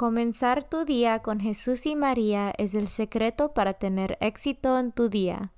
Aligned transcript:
Comenzar 0.00 0.64
tu 0.64 0.86
día 0.86 1.18
con 1.18 1.40
Jesús 1.40 1.84
y 1.84 1.94
María 1.94 2.54
es 2.56 2.72
el 2.72 2.88
secreto 2.88 3.52
para 3.52 3.74
tener 3.74 4.16
éxito 4.22 4.78
en 4.78 4.92
tu 4.92 5.10
día. 5.10 5.52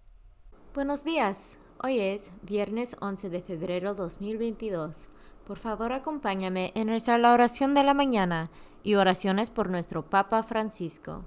Buenos 0.74 1.04
días. 1.04 1.60
Hoy 1.80 2.00
es 2.00 2.32
viernes 2.42 2.96
11 3.00 3.30
de 3.30 3.40
febrero 3.40 3.94
2022. 3.94 5.10
Por 5.46 5.58
favor, 5.58 5.92
acompáñame 5.92 6.72
en 6.74 6.88
rezar 6.88 7.20
la 7.20 7.32
oración 7.32 7.72
de 7.74 7.84
la 7.84 7.94
mañana 7.94 8.50
y 8.82 8.96
oraciones 8.96 9.50
por 9.50 9.70
nuestro 9.70 10.10
Papa 10.10 10.42
Francisco. 10.42 11.24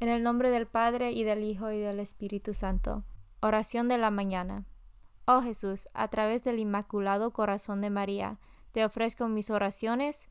En 0.00 0.08
el 0.08 0.22
nombre 0.22 0.48
del 0.48 0.66
Padre 0.66 1.12
y 1.12 1.24
del 1.24 1.44
Hijo 1.44 1.70
y 1.72 1.78
del 1.78 2.00
Espíritu 2.00 2.54
Santo. 2.54 3.04
Oración 3.42 3.88
de 3.88 3.98
la 3.98 4.10
mañana. 4.10 4.64
Oh 5.26 5.42
Jesús, 5.42 5.90
a 5.92 6.08
través 6.08 6.42
del 6.42 6.58
Inmaculado 6.58 7.34
Corazón 7.34 7.82
de 7.82 7.90
María, 7.90 8.38
te 8.72 8.82
ofrezco 8.82 9.28
mis 9.28 9.50
oraciones, 9.50 10.30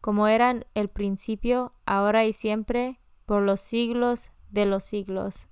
como 0.00 0.26
eran 0.26 0.64
el 0.74 0.88
principio, 0.88 1.72
ahora 1.86 2.24
y 2.24 2.32
siempre, 2.32 3.00
por 3.26 3.42
los 3.42 3.60
siglos 3.60 4.30
de 4.50 4.66
los 4.66 4.84
siglos. 4.84 5.48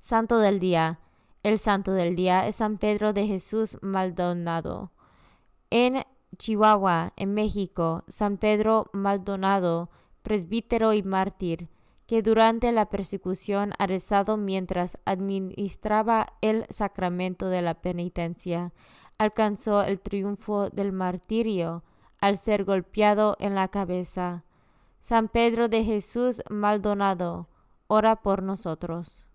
Santo 0.00 0.38
del 0.38 0.58
Día. 0.58 1.00
El 1.42 1.58
Santo 1.58 1.92
del 1.92 2.16
Día 2.16 2.46
es 2.46 2.56
San 2.56 2.78
Pedro 2.78 3.12
de 3.12 3.26
Jesús 3.26 3.78
Maldonado. 3.82 4.92
En 5.70 6.02
Chihuahua, 6.36 7.12
en 7.16 7.34
México, 7.34 8.04
San 8.08 8.38
Pedro 8.38 8.90
Maldonado, 8.92 9.90
presbítero 10.22 10.92
y 10.94 11.02
mártir, 11.02 11.68
que 12.06 12.22
durante 12.22 12.72
la 12.72 12.88
persecución 12.88 13.72
arrestado 13.78 14.36
mientras 14.36 14.98
administraba 15.04 16.34
el 16.40 16.66
sacramento 16.70 17.48
de 17.48 17.62
la 17.62 17.74
penitencia, 17.74 18.72
alcanzó 19.18 19.82
el 19.82 20.00
triunfo 20.00 20.70
del 20.70 20.92
martirio 20.92 21.82
al 22.24 22.38
ser 22.38 22.64
golpeado 22.64 23.36
en 23.38 23.54
la 23.54 23.68
cabeza. 23.68 24.44
San 25.02 25.28
Pedro 25.28 25.68
de 25.68 25.84
Jesús 25.84 26.40
Maldonado, 26.48 27.48
ora 27.86 28.16
por 28.16 28.42
nosotros. 28.42 29.26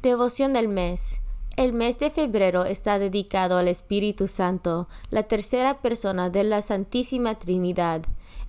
Devoción 0.00 0.54
del 0.54 0.68
mes. 0.68 1.20
El 1.58 1.74
mes 1.74 1.98
de 1.98 2.10
febrero 2.10 2.64
está 2.64 2.98
dedicado 2.98 3.58
al 3.58 3.68
Espíritu 3.68 4.26
Santo, 4.26 4.88
la 5.10 5.24
tercera 5.24 5.82
persona 5.82 6.30
de 6.30 6.44
la 6.44 6.62
Santísima 6.62 7.34
Trinidad. 7.34 8.00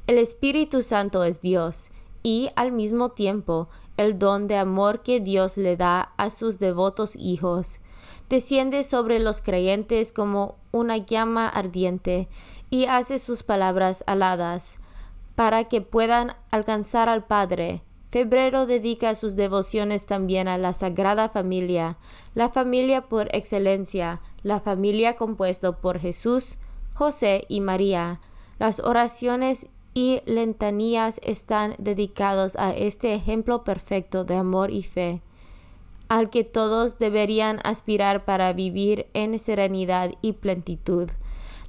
El 0.08 0.20
Espíritu 0.20 0.82
Santo 0.82 1.26
es 1.26 1.42
Dios 1.42 1.90
y, 2.24 2.52
al 2.56 2.72
mismo 2.72 3.10
tiempo, 3.10 3.68
el 3.98 4.18
don 4.18 4.48
de 4.48 4.56
amor 4.56 5.04
que 5.04 5.20
Dios 5.20 5.58
le 5.58 5.76
da 5.76 6.14
a 6.16 6.30
sus 6.30 6.60
devotos 6.60 7.18
hijos. 7.18 7.80
Desciende 8.30 8.84
sobre 8.84 9.20
los 9.20 9.42
creyentes 9.42 10.12
como 10.12 10.56
una 10.72 10.98
llama 10.98 11.48
ardiente 11.48 12.28
y 12.70 12.86
hace 12.86 13.20
sus 13.20 13.44
palabras 13.44 14.04
aladas, 14.08 14.80
para 15.36 15.66
que 15.66 15.82
puedan 15.82 16.36
alcanzar 16.52 17.10
al 17.10 17.26
Padre. 17.26 17.84
Febrero 18.12 18.66
dedica 18.66 19.14
sus 19.14 19.36
devociones 19.36 20.06
también 20.06 20.48
a 20.48 20.58
la 20.58 20.72
Sagrada 20.72 21.28
Familia, 21.30 21.98
la 22.34 22.50
familia 22.50 23.10
por 23.10 23.28
excelencia, 23.36 24.22
la 24.42 24.60
familia 24.60 25.18
compuesta 25.18 25.74
por 25.74 26.00
Jesús, 26.00 26.58
José 26.94 27.44
y 27.50 27.60
María. 27.60 28.22
Las 28.58 28.80
oraciones 28.80 29.68
y 29.94 30.22
lentanías 30.26 31.20
están 31.24 31.76
dedicados 31.78 32.56
a 32.56 32.74
este 32.74 33.14
ejemplo 33.14 33.64
perfecto 33.64 34.24
de 34.24 34.36
amor 34.36 34.72
y 34.72 34.84
fe, 34.84 35.22
al 36.08 36.30
que 36.30 36.44
todos 36.44 37.00
deberían 37.00 37.60
aspirar 37.64 38.26
para 38.26 38.54
vivir 38.54 39.08
en 39.14 39.38
serenidad 39.40 40.12
y 40.22 40.34
plenitud. 40.34 41.10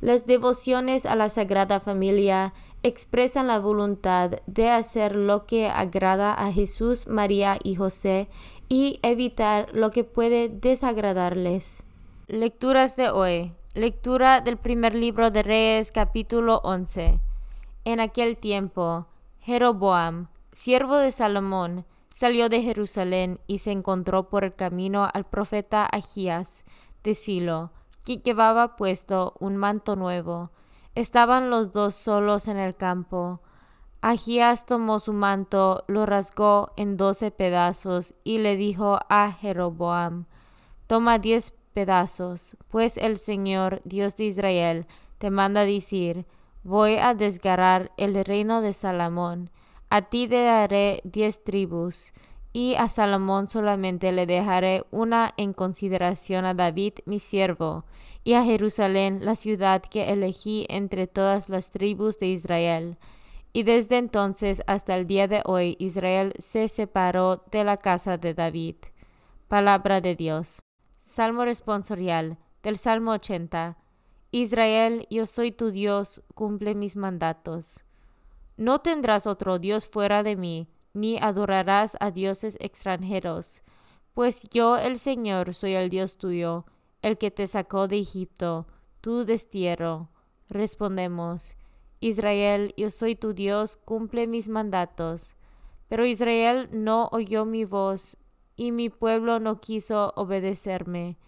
Las 0.00 0.26
devociones 0.26 1.06
a 1.06 1.16
la 1.16 1.28
Sagrada 1.28 1.80
Familia 1.80 2.52
expresan 2.82 3.46
la 3.46 3.58
voluntad 3.58 4.32
de 4.46 4.70
hacer 4.70 5.16
lo 5.16 5.46
que 5.46 5.68
agrada 5.68 6.34
a 6.34 6.52
Jesús, 6.52 7.06
María 7.06 7.58
y 7.62 7.76
José 7.76 8.28
y 8.68 9.00
evitar 9.02 9.68
lo 9.72 9.90
que 9.90 10.04
puede 10.04 10.48
desagradarles. 10.48 11.84
Lecturas 12.26 12.96
de 12.96 13.10
hoy. 13.10 13.52
Lectura 13.74 14.40
del 14.40 14.56
primer 14.56 14.94
libro 14.94 15.30
de 15.30 15.42
Reyes 15.42 15.92
capítulo 15.92 16.60
11. 16.64 17.20
En 17.84 18.00
aquel 18.00 18.36
tiempo, 18.36 19.06
Jeroboam, 19.40 20.28
siervo 20.52 20.96
de 20.96 21.12
Salomón, 21.12 21.84
salió 22.16 22.48
de 22.48 22.62
Jerusalén 22.62 23.40
y 23.46 23.58
se 23.58 23.72
encontró 23.72 24.30
por 24.30 24.42
el 24.42 24.54
camino 24.54 25.06
al 25.12 25.26
profeta 25.26 25.84
Agías 25.84 26.64
de 27.04 27.14
Silo, 27.14 27.72
que 28.06 28.16
llevaba 28.16 28.74
puesto 28.76 29.34
un 29.38 29.58
manto 29.58 29.96
nuevo. 29.96 30.50
Estaban 30.94 31.50
los 31.50 31.72
dos 31.72 31.94
solos 31.94 32.48
en 32.48 32.56
el 32.56 32.74
campo. 32.74 33.42
Agías 34.00 34.64
tomó 34.64 34.98
su 34.98 35.12
manto, 35.12 35.84
lo 35.88 36.06
rasgó 36.06 36.72
en 36.78 36.96
doce 36.96 37.30
pedazos 37.30 38.14
y 38.24 38.38
le 38.38 38.56
dijo 38.56 38.98
a 39.10 39.32
Jeroboam, 39.32 40.24
Toma 40.86 41.18
diez 41.18 41.52
pedazos, 41.74 42.56
pues 42.70 42.96
el 42.96 43.18
Señor, 43.18 43.82
Dios 43.84 44.16
de 44.16 44.24
Israel, 44.24 44.86
te 45.18 45.28
manda 45.28 45.66
decir, 45.66 46.24
Voy 46.64 46.96
a 46.96 47.12
desgarrar 47.12 47.92
el 47.98 48.24
reino 48.24 48.62
de 48.62 48.72
Salomón, 48.72 49.50
a 49.88 50.02
ti 50.02 50.26
te 50.28 50.42
daré 50.42 51.00
diez 51.04 51.44
tribus, 51.44 52.12
y 52.52 52.74
a 52.76 52.88
Salomón 52.88 53.48
solamente 53.48 54.12
le 54.12 54.26
dejaré 54.26 54.84
una 54.90 55.34
en 55.36 55.52
consideración 55.52 56.44
a 56.44 56.54
David 56.54 56.94
mi 57.04 57.20
siervo, 57.20 57.84
y 58.24 58.32
a 58.32 58.44
Jerusalén 58.44 59.24
la 59.24 59.36
ciudad 59.36 59.82
que 59.82 60.10
elegí 60.12 60.66
entre 60.68 61.06
todas 61.06 61.48
las 61.48 61.70
tribus 61.70 62.18
de 62.18 62.28
Israel. 62.28 62.98
Y 63.52 63.62
desde 63.62 63.98
entonces 63.98 64.62
hasta 64.66 64.96
el 64.96 65.06
día 65.06 65.28
de 65.28 65.42
hoy 65.44 65.76
Israel 65.78 66.34
se 66.38 66.68
separó 66.68 67.44
de 67.50 67.62
la 67.62 67.76
casa 67.76 68.18
de 68.18 68.34
David. 68.34 68.76
Palabra 69.48 70.00
de 70.00 70.16
Dios. 70.16 70.58
Salmo 70.98 71.44
responsorial 71.44 72.36
del 72.62 72.76
Salmo 72.76 73.12
80. 73.12 73.78
Israel, 74.32 75.06
yo 75.08 75.24
soy 75.24 75.52
tu 75.52 75.70
Dios, 75.70 76.22
cumple 76.34 76.74
mis 76.74 76.96
mandatos. 76.96 77.85
No 78.56 78.80
tendrás 78.80 79.26
otro 79.26 79.58
Dios 79.58 79.86
fuera 79.86 80.22
de 80.22 80.36
mí, 80.36 80.68
ni 80.94 81.18
adorarás 81.18 81.96
a 82.00 82.10
dioses 82.10 82.56
extranjeros, 82.60 83.62
pues 84.14 84.48
yo 84.48 84.78
el 84.78 84.96
Señor 84.96 85.52
soy 85.52 85.74
el 85.74 85.90
Dios 85.90 86.16
tuyo, 86.16 86.64
el 87.02 87.18
que 87.18 87.30
te 87.30 87.46
sacó 87.46 87.86
de 87.86 87.98
Egipto, 87.98 88.66
tu 89.02 89.26
destierro. 89.26 90.08
Respondemos, 90.48 91.54
Israel, 92.00 92.72
yo 92.78 92.90
soy 92.90 93.14
tu 93.14 93.34
Dios, 93.34 93.76
cumple 93.76 94.26
mis 94.26 94.48
mandatos. 94.48 95.36
Pero 95.88 96.06
Israel 96.06 96.70
no 96.72 97.10
oyó 97.12 97.44
mi 97.44 97.66
voz, 97.66 98.16
y 98.56 98.72
mi 98.72 98.88
pueblo 98.88 99.38
no 99.38 99.60
quiso 99.60 100.14
obedecerme. 100.16 101.18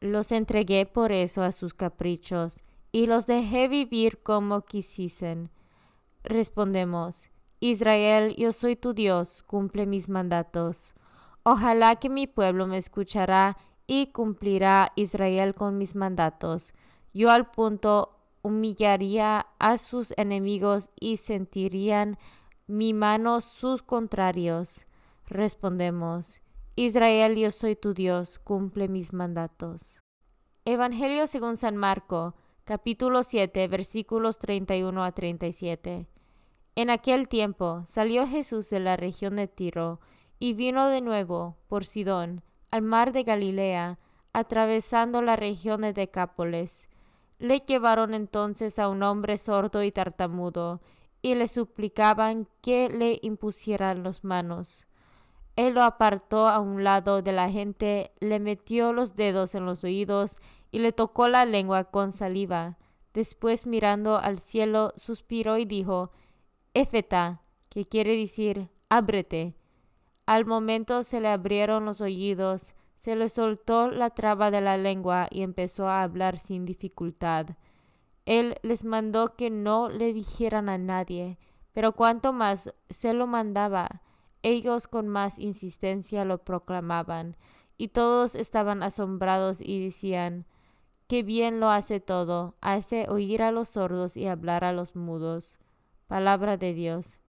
Los 0.00 0.30
entregué 0.30 0.86
por 0.86 1.10
eso 1.10 1.42
a 1.42 1.50
sus 1.50 1.74
caprichos, 1.74 2.62
y 2.92 3.06
los 3.06 3.26
dejé 3.26 3.66
vivir 3.66 4.22
como 4.22 4.62
quisiesen. 4.62 5.50
Respondemos, 6.24 7.30
Israel, 7.60 8.34
yo 8.36 8.52
soy 8.52 8.76
tu 8.76 8.94
Dios, 8.94 9.42
cumple 9.42 9.86
mis 9.86 10.08
mandatos. 10.08 10.94
Ojalá 11.42 11.96
que 11.96 12.08
mi 12.08 12.26
pueblo 12.26 12.66
me 12.66 12.76
escuchará 12.76 13.56
y 13.86 14.06
cumplirá 14.08 14.92
Israel 14.96 15.54
con 15.54 15.78
mis 15.78 15.94
mandatos. 15.96 16.74
Yo 17.12 17.30
al 17.30 17.50
punto 17.50 18.18
humillaría 18.42 19.46
a 19.58 19.78
sus 19.78 20.12
enemigos 20.16 20.90
y 20.98 21.16
sentirían 21.16 22.18
mi 22.66 22.94
mano 22.94 23.40
sus 23.40 23.82
contrarios. 23.82 24.86
Respondemos, 25.26 26.40
Israel, 26.76 27.36
yo 27.36 27.50
soy 27.50 27.76
tu 27.76 27.94
Dios, 27.94 28.38
cumple 28.38 28.88
mis 28.88 29.12
mandatos. 29.12 30.00
Evangelio 30.64 31.26
según 31.26 31.56
San 31.56 31.76
Marco, 31.76 32.34
capítulo 32.64 33.24
7, 33.24 33.66
versículos 33.68 34.38
31 34.38 35.04
a 35.04 35.12
37. 35.12 36.11
En 36.74 36.88
aquel 36.88 37.28
tiempo 37.28 37.82
salió 37.86 38.26
Jesús 38.26 38.70
de 38.70 38.80
la 38.80 38.96
región 38.96 39.36
de 39.36 39.46
Tiro 39.46 40.00
y 40.38 40.54
vino 40.54 40.88
de 40.88 41.02
nuevo 41.02 41.56
por 41.68 41.84
Sidón 41.84 42.42
al 42.70 42.80
mar 42.80 43.12
de 43.12 43.22
Galilea, 43.22 43.98
atravesando 44.32 45.20
la 45.20 45.36
región 45.36 45.82
de 45.82 45.92
Decápolis. 45.92 46.88
Le 47.38 47.60
llevaron 47.60 48.14
entonces 48.14 48.78
a 48.78 48.88
un 48.88 49.02
hombre 49.02 49.36
sordo 49.36 49.82
y 49.82 49.92
tartamudo, 49.92 50.80
y 51.20 51.34
le 51.34 51.46
suplicaban 51.48 52.48
que 52.62 52.88
le 52.88 53.18
impusieran 53.22 54.02
las 54.02 54.24
manos. 54.24 54.86
Él 55.54 55.74
lo 55.74 55.82
apartó 55.82 56.48
a 56.48 56.60
un 56.60 56.82
lado 56.82 57.20
de 57.20 57.32
la 57.32 57.50
gente, 57.50 58.12
le 58.20 58.40
metió 58.40 58.94
los 58.94 59.14
dedos 59.14 59.54
en 59.54 59.66
los 59.66 59.84
oídos 59.84 60.38
y 60.70 60.78
le 60.78 60.92
tocó 60.92 61.28
la 61.28 61.44
lengua 61.44 61.84
con 61.84 62.10
saliva. 62.10 62.78
Después 63.12 63.66
mirando 63.66 64.16
al 64.16 64.38
cielo, 64.38 64.94
suspiró 64.96 65.58
y 65.58 65.66
dijo, 65.66 66.10
Éfeta, 66.74 67.42
que 67.68 67.86
quiere 67.86 68.16
decir, 68.16 68.70
ábrete. 68.88 69.54
Al 70.24 70.46
momento 70.46 71.02
se 71.02 71.20
le 71.20 71.28
abrieron 71.28 71.84
los 71.84 72.00
oídos, 72.00 72.74
se 72.96 73.14
le 73.16 73.28
soltó 73.28 73.90
la 73.90 74.10
traba 74.10 74.50
de 74.50 74.60
la 74.60 74.78
lengua 74.78 75.26
y 75.30 75.42
empezó 75.42 75.88
a 75.88 76.02
hablar 76.02 76.38
sin 76.38 76.64
dificultad. 76.64 77.46
Él 78.24 78.56
les 78.62 78.84
mandó 78.84 79.36
que 79.36 79.50
no 79.50 79.88
le 79.88 80.12
dijeran 80.12 80.68
a 80.68 80.78
nadie, 80.78 81.38
pero 81.72 81.92
cuanto 81.92 82.32
más 82.32 82.72
se 82.88 83.12
lo 83.12 83.26
mandaba, 83.26 84.02
ellos 84.42 84.88
con 84.88 85.08
más 85.08 85.38
insistencia 85.38 86.24
lo 86.24 86.38
proclamaban, 86.38 87.36
y 87.76 87.88
todos 87.88 88.34
estaban 88.34 88.82
asombrados 88.82 89.60
y 89.60 89.84
decían, 89.84 90.46
Qué 91.08 91.22
bien 91.22 91.60
lo 91.60 91.70
hace 91.70 92.00
todo, 92.00 92.54
hace 92.60 93.06
oír 93.10 93.42
a 93.42 93.50
los 93.50 93.68
sordos 93.68 94.16
y 94.16 94.26
hablar 94.26 94.64
a 94.64 94.72
los 94.72 94.96
mudos. 94.96 95.58
Palabra 96.12 96.58
de 96.58 96.74
Dios. 96.74 97.20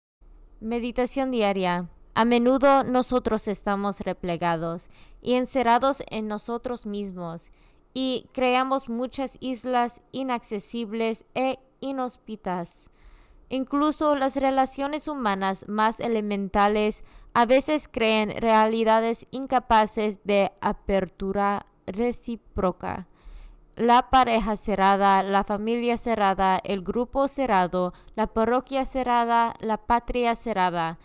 Meditación 0.59 1.31
diaria. 1.31 1.89
A 2.15 2.25
menudo 2.25 2.83
nosotros 2.83 3.47
estamos 3.47 4.01
replegados 4.01 4.91
y 5.21 5.35
encerrados 5.35 6.03
en 6.09 6.27
nosotros 6.27 6.85
mismos, 6.85 7.53
y 7.95 8.27
creamos 8.33 8.89
muchas 8.89 9.37
islas 9.39 10.03
inaccesibles 10.11 11.25
e 11.37 11.61
inhóspitas 11.79 12.91
Incluso 13.51 14.17
las 14.17 14.35
relaciones 14.35 15.07
humanas 15.07 15.65
más 15.69 16.01
elementales 16.01 17.05
a 17.35 17.47
veces 17.47 17.87
creen 17.87 18.31
realidades 18.31 19.29
incapaces 19.31 20.25
de 20.25 20.51
apertura 20.61 21.67
recíproca. 21.87 23.07
La 23.77 24.11
pareja 24.11 24.57
cerrada, 24.57 25.23
la 25.23 25.45
familia 25.45 25.97
cerrada, 25.97 26.61
el 26.63 26.83
grupo 26.83 27.27
cerrado, 27.27 27.95
la 28.15 28.27
parroquia 28.27 28.85
cerrada, 28.85 29.55
la 29.61 29.79
patria 29.79 30.35
cerrada. 30.35 30.99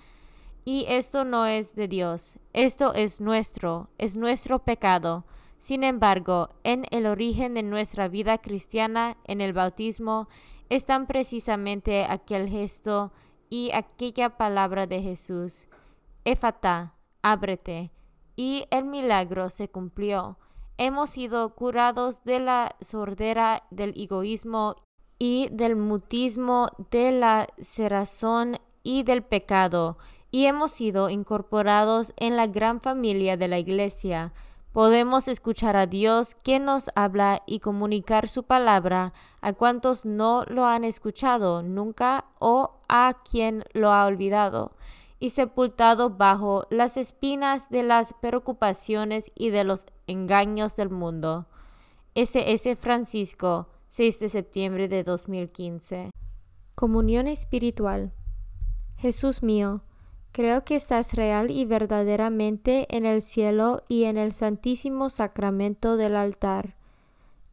Y 0.66 0.86
esto 0.90 1.24
no 1.24 1.46
es 1.46 1.76
de 1.76 1.88
Dios, 1.88 2.40
esto 2.52 2.94
es 2.94 3.22
nuestro, 3.22 3.90
es 3.98 4.18
nuestro 4.18 4.60
pecado. 4.60 5.26
Sin 5.58 5.86
embargo, 5.86 6.50
en 6.64 6.86
el 6.92 7.06
origen 7.06 7.54
de 7.54 7.64
nuestra 7.64 8.10
vida 8.10 8.38
cristiana, 8.38 9.16
en 9.24 9.40
el 9.40 9.54
bautismo, 9.54 10.28
están 10.70 11.08
precisamente 11.08 12.04
aquel 12.04 12.50
gesto 12.50 13.14
y 13.50 13.72
aquella 13.72 14.36
palabra 14.38 14.88
de 14.88 15.02
Jesús, 15.02 15.70
Éfata, 16.26 16.96
ábrete, 17.22 17.92
y 18.36 18.66
el 18.70 18.84
milagro 18.84 19.50
se 19.50 19.70
cumplió. 19.70 20.38
Hemos 20.78 21.10
sido 21.10 21.56
curados 21.56 22.24
de 22.24 22.40
la 22.40 22.76
sordera 22.82 23.64
del 23.72 23.94
egoísmo 23.96 24.76
y 25.20 25.50
del 25.52 25.76
mutismo, 25.76 26.70
de 26.92 27.12
la 27.12 27.48
cerrazón 27.60 28.58
y 28.84 29.04
del 29.04 29.24
pecado, 29.24 29.98
y 30.30 30.46
hemos 30.46 30.72
sido 30.72 31.10
incorporados 31.10 32.14
en 32.18 32.36
la 32.36 32.48
gran 32.48 32.80
familia 32.82 33.38
de 33.38 33.48
la 33.48 33.60
Iglesia, 33.60 34.34
Podemos 34.78 35.28
escuchar 35.28 35.76
a 35.76 35.88
Dios 35.88 36.36
que 36.36 36.60
nos 36.60 36.92
habla 36.94 37.42
y 37.48 37.62
comunicar 37.62 38.28
su 38.28 38.44
palabra. 38.44 39.12
A 39.42 39.54
cuantos 39.54 40.06
no 40.06 40.44
lo 40.46 40.68
han 40.68 40.84
escuchado 40.84 41.64
nunca 41.64 42.26
o 42.38 42.76
a 42.88 43.16
quien 43.28 43.64
lo 43.74 43.92
ha 43.92 44.06
olvidado 44.06 44.74
y 45.20 45.32
sepultado 45.32 46.12
bajo 46.12 46.66
las 46.70 46.98
espinas 46.98 47.70
de 47.70 47.84
las 47.84 48.14
preocupaciones 48.14 49.32
y 49.36 49.50
de 49.50 49.64
los 49.64 49.86
engaños 50.08 50.76
del 50.76 50.90
mundo. 50.90 51.48
S.S. 52.16 52.76
Francisco, 52.76 53.70
6 53.88 54.20
de 54.20 54.30
septiembre 54.30 54.88
de 54.88 55.04
2015. 55.04 56.12
Comunión 56.76 57.28
espiritual. 57.28 58.14
Jesús 58.98 59.44
mío, 59.44 59.82
Creo 60.38 60.64
que 60.64 60.76
estás 60.76 61.14
real 61.14 61.50
y 61.50 61.66
verdaderamente 61.66 62.86
en 62.96 63.08
el 63.08 63.24
cielo 63.24 63.82
y 63.88 64.04
en 64.04 64.18
el 64.18 64.34
santísimo 64.34 65.10
sacramento 65.10 65.98
del 65.98 66.16
altar. 66.16 66.76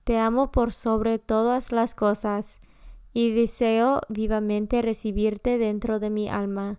Te 0.05 0.19
amo 0.19 0.53
por 0.53 0.71
sobre 0.75 1.19
todas 1.19 1.73
las 1.73 1.95
cosas 1.95 2.61
y 3.15 3.33
deseo 3.33 4.03
vivamente 4.11 4.83
recibirte 4.83 5.57
dentro 5.57 5.99
de 5.99 6.11
mi 6.11 6.29
alma, 6.29 6.79